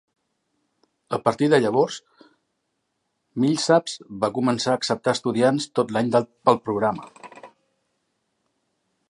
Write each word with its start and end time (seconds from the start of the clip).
A 1.17 1.17
partir 1.25 1.49
de 1.51 1.59
llavors, 1.65 1.97
Millsaps 3.43 3.99
va 4.25 4.31
començar 4.39 4.73
a 4.75 4.81
acceptar 4.81 5.15
estudiants 5.19 5.69
tot 5.81 5.95
l'any 5.99 6.11
pel 6.25 6.61
programa. 6.67 7.09